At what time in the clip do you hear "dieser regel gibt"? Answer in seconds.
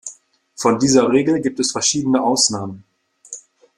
0.79-1.59